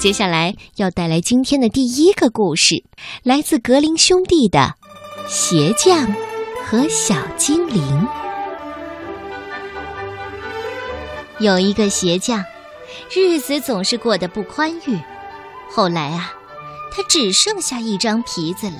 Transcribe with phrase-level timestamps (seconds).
[0.00, 2.84] 接下来要带来今天的第一个故事，
[3.22, 4.74] 来自格林兄弟的
[5.28, 6.10] 《鞋匠
[6.64, 7.82] 和小精灵》。
[11.38, 12.42] 有一个鞋匠，
[13.14, 14.98] 日子总是过得不宽裕。
[15.70, 16.32] 后来啊，
[16.90, 18.78] 他只剩下一张皮子了。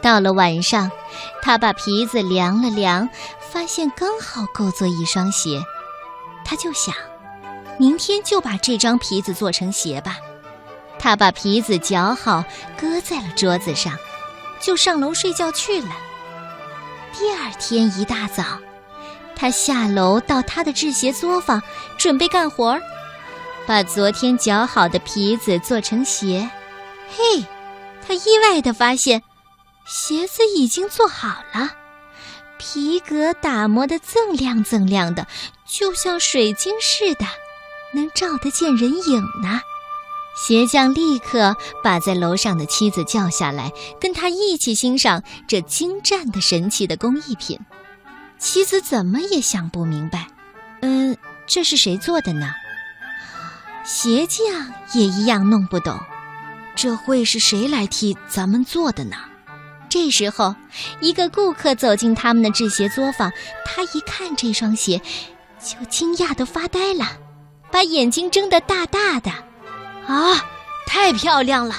[0.00, 0.90] 到了晚上，
[1.42, 3.06] 他把皮子量了量，
[3.50, 5.60] 发现刚好够做一双鞋。
[6.42, 6.94] 他就想。
[7.78, 10.18] 明天就把这张皮子做成鞋吧。
[10.98, 12.44] 他把皮子绞好，
[12.80, 13.98] 搁在了桌子上，
[14.60, 15.90] 就上楼睡觉去了。
[17.12, 18.44] 第二天一大早，
[19.34, 21.60] 他下楼到他的制鞋作坊，
[21.98, 22.80] 准备干活儿，
[23.66, 26.48] 把昨天绞好的皮子做成鞋。
[27.16, 27.44] 嘿，
[28.06, 29.22] 他意外地发现，
[29.84, 31.70] 鞋子已经做好了，
[32.58, 35.26] 皮革打磨得锃亮锃亮的，
[35.66, 37.26] 就像水晶似的。
[37.92, 39.60] 能照得见人影呢。
[40.34, 47.58] 鞋匠立刻把在楼上的妻子叫下来，跟他一起欣赏这精湛的神奇的工艺品。
[48.38, 50.26] 妻子怎么也想不明白，
[50.80, 52.50] 嗯，这是谁做的呢？
[53.84, 54.42] 鞋匠
[54.94, 56.00] 也一样弄不懂，
[56.74, 59.16] 这会是谁来替咱们做的呢？
[59.88, 60.56] 这时候，
[61.02, 63.30] 一个顾客走进他们的制鞋作坊，
[63.66, 65.02] 他一看这双鞋，
[65.62, 67.06] 就惊讶的发呆了。
[67.72, 69.30] 把眼睛睁得大大的，
[70.06, 70.44] 啊，
[70.86, 71.74] 太漂亮了！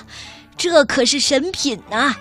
[0.57, 2.15] 这可是神品呐！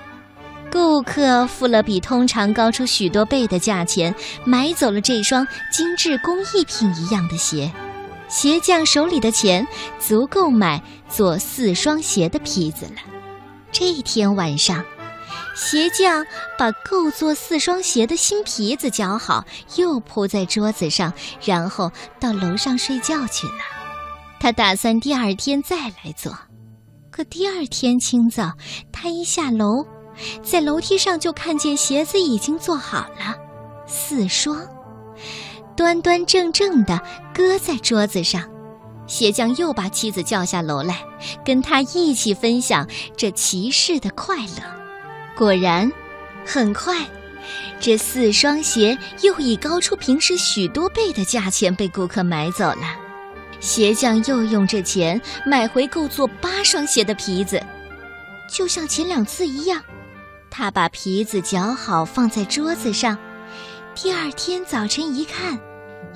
[0.70, 4.14] 顾客付了比通常高出许多倍的价钱，
[4.45, 7.73] 买走了这双精致工艺品一样的鞋。
[8.29, 9.67] 鞋匠手里的钱
[9.98, 12.97] 足够买做四双鞋的皮子了。
[13.70, 14.84] 这一天晚上。
[15.55, 16.25] 鞋匠
[16.59, 19.45] 把够做四双鞋的新皮子绞好，
[19.77, 21.12] 又铺在桌子上，
[21.45, 23.62] 然后到楼上睡觉去了。
[24.41, 26.37] 他打算第二天再来做。
[27.11, 28.53] 可第二天清早，
[28.91, 29.84] 他一下楼，
[30.42, 33.36] 在楼梯上就看见鞋子已经做好了，
[33.86, 34.67] 四双，
[35.77, 36.98] 端端正正的
[37.35, 38.42] 搁在桌子上。
[39.07, 41.05] 鞋匠又把妻子叫下楼来，
[41.45, 44.82] 跟他一起分享这骑士的快乐。
[45.42, 45.91] 果然，
[46.47, 47.05] 很快，
[47.80, 52.97] 这四双鞋又以高出平时许多倍的价钱被顾客买走了。
[53.58, 57.61] 鞋匠又用这钱买回够做八双鞋的皮子，
[58.48, 59.83] 就像前两次一样，
[60.48, 63.19] 他把皮子绞好放在桌子上。
[63.97, 65.58] 第二天早晨一看，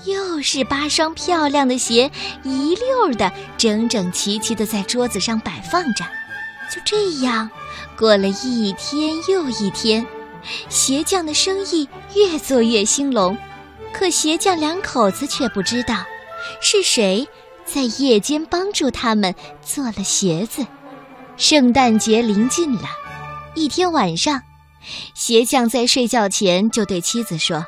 [0.04, 2.08] 又是八双漂亮的鞋，
[2.44, 6.04] 一溜儿的整整齐齐的在桌子上摆放着。
[6.74, 7.50] 就这样。
[7.98, 10.06] 过了一天又一天，
[10.68, 13.36] 鞋匠的生意越做越兴隆，
[13.92, 16.04] 可鞋匠两口子却不知道，
[16.60, 17.26] 是谁
[17.64, 20.66] 在夜间帮助他们做了鞋子。
[21.38, 22.88] 圣诞节临近了，
[23.54, 24.42] 一天晚上，
[25.14, 27.64] 鞋匠在睡觉前就对妻子说：“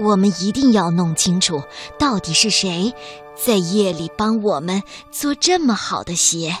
[0.00, 1.62] 我们一定要弄清楚，
[1.98, 2.92] 到底是谁
[3.36, 6.56] 在夜里帮我们做这么好的鞋。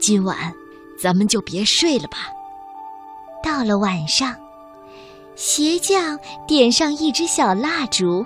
[0.00, 0.54] 今晚。”
[1.00, 2.18] 咱们就别睡了吧。
[3.42, 4.34] 到了晚上，
[5.34, 6.18] 鞋匠
[6.48, 8.24] 点上一支小蜡烛，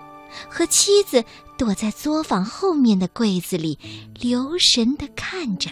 [0.48, 1.22] 和妻子
[1.58, 3.78] 躲在作坊后面的柜子里，
[4.18, 5.68] 留神的看着。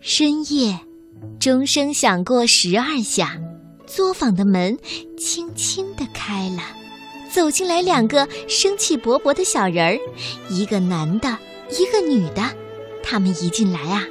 [0.00, 0.78] 深夜，
[1.38, 3.38] 钟声响过十二下，
[3.86, 4.76] 作坊的门
[5.16, 6.62] 轻轻的开了，
[7.32, 9.98] 走进来两个生气勃勃的小人儿，
[10.50, 11.38] 一个男的，
[11.70, 12.65] 一个女的。
[13.08, 14.02] 他们一进来啊，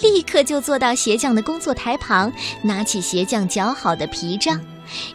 [0.00, 2.32] 立刻就坐到鞋匠的工作台旁，
[2.62, 4.60] 拿起鞋匠绞好的皮章，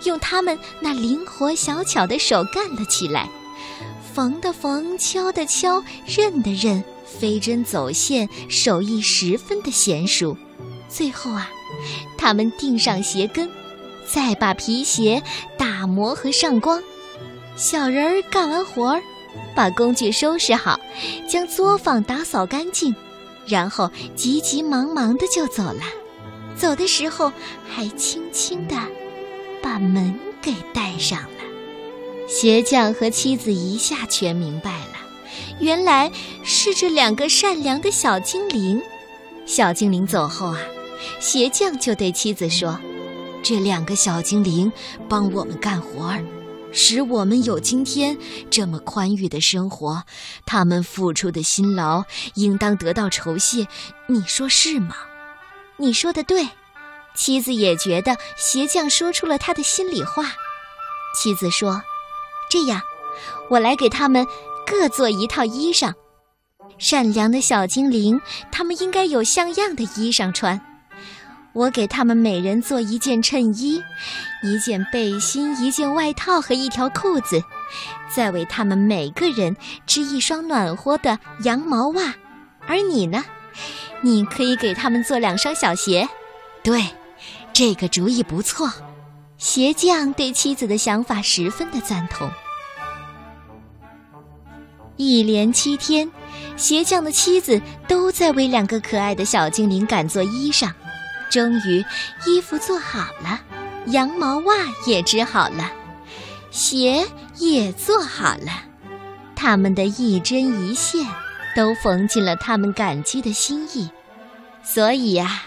[0.04, 3.30] 用他们那灵活小巧的手干了起来，
[4.14, 10.36] 缝的缝，敲的敲，认的认，飞针走线，手艺十分的娴熟。
[10.90, 11.50] 最后啊，
[12.18, 13.50] 他们钉上鞋跟，
[14.06, 15.24] 再把皮鞋
[15.58, 16.84] 打磨和上光。
[17.56, 19.02] 小人儿干完活儿，
[19.56, 20.78] 把工具收拾好，
[21.26, 22.94] 将作坊打扫干净。
[23.50, 25.82] 然后急急忙忙的就走了，
[26.56, 27.32] 走的时候
[27.68, 28.76] 还轻轻的
[29.62, 31.30] 把门给带上了。
[32.28, 34.98] 鞋匠和妻子一下全明白了，
[35.60, 36.12] 原来
[36.44, 38.80] 是这两个善良的小精灵。
[39.46, 40.60] 小精灵走后啊，
[41.20, 42.80] 鞋匠就对妻子说
[43.42, 44.72] ：“这两个小精灵
[45.08, 46.24] 帮我们干活儿。”
[46.72, 48.18] 使我们有今天
[48.50, 50.04] 这么宽裕的生活，
[50.46, 52.04] 他们付出的辛劳
[52.36, 53.68] 应当得到酬谢，
[54.08, 54.96] 你说是吗？
[55.78, 56.48] 你说的对，
[57.16, 60.34] 妻子也觉得鞋匠说出了他的心里话。
[61.18, 61.82] 妻子说
[62.52, 62.82] ：“这样，
[63.50, 64.26] 我来给他们
[64.66, 65.94] 各做一套衣裳。”
[66.78, 68.22] 善良的小精灵，
[68.52, 70.69] 他们应该有像样的衣裳穿。
[71.54, 73.84] 我给他们每人做一件衬衣、
[74.44, 77.44] 一件背心、一件外套和一条裤子，
[78.14, 82.14] 再为他们每个人织一双暖和的羊毛袜。
[82.68, 83.26] 而你呢？
[84.02, 86.08] 你可以给他们做两双小鞋。
[86.64, 86.86] 对，
[87.52, 88.72] 这个主意不错。
[89.38, 92.30] 鞋匠对妻子的想法十分的赞同。
[94.98, 96.12] 一连七天，
[96.56, 100.72] 鞋匠的妻子都在为两个可爱的小精灵赶做衣裳。
[101.30, 101.86] 终于，
[102.26, 103.40] 衣服做好了，
[103.88, 104.56] 羊毛袜
[104.86, 105.72] 也织好了，
[106.52, 108.64] 鞋也做好了。
[109.36, 111.06] 他们的一针一线
[111.56, 113.90] 都缝进了他们感激的心意。
[114.64, 115.44] 所以呀，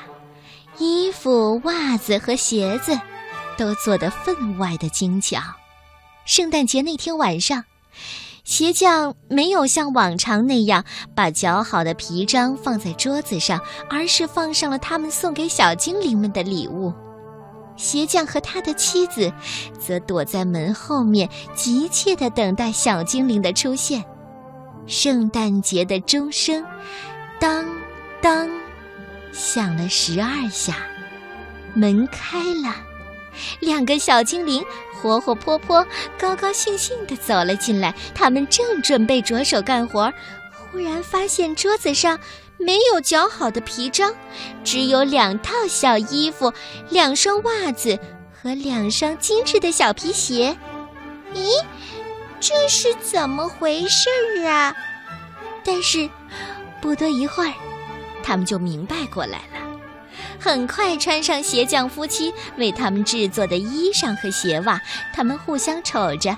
[0.79, 2.99] 衣服、袜子和鞋子
[3.59, 5.41] 都做得分外的精巧。
[6.25, 7.65] 圣诞节那天晚上。
[8.45, 10.85] 鞋匠没有像往常那样
[11.15, 16.93] 把绞好的皮章放在桌子上，而是放上了他们送给小精灵们的礼物。
[17.77, 19.33] 鞋匠和他的妻子
[19.81, 24.05] 则躲在门后面，急切地等待小精灵的出现。
[24.87, 26.65] 圣诞节的钟声，
[27.41, 27.65] 当
[28.21, 28.49] 当，
[29.33, 30.77] 响了十二下，
[31.75, 32.75] 门开了，
[33.61, 34.65] 两个小精灵。
[35.01, 35.85] 活活泼泼、
[36.17, 37.93] 高高兴兴地走了进来。
[38.15, 40.13] 他们正准备着手干活，
[40.71, 42.17] 忽然发现桌子上
[42.57, 44.15] 没有绞好的皮章，
[44.63, 46.53] 只有两套小衣服、
[46.89, 47.99] 两双袜子
[48.31, 50.57] 和两双精致的小皮鞋。
[51.35, 51.51] 咦，
[52.39, 54.73] 这是怎么回事儿啊？
[55.65, 56.09] 但是
[56.81, 57.53] 不多一会儿，
[58.23, 59.62] 他们就明白过来了。
[60.39, 64.81] 很快穿上鞋匠夫妻为他们制作的衣裳和鞋袜，
[65.15, 66.37] 他们互相瞅着，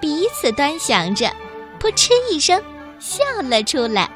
[0.00, 1.30] 彼此端详着，
[1.78, 2.62] 扑哧一声
[2.98, 4.10] 笑了出来。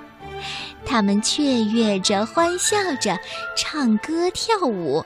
[0.87, 3.19] 他们雀跃着，欢笑着，
[3.57, 5.05] 唱歌跳舞。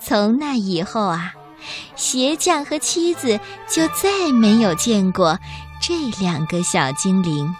[0.00, 1.34] 从那以后啊，
[1.96, 5.38] 鞋匠和妻子就再没有见过
[5.82, 7.54] 这两个小精灵。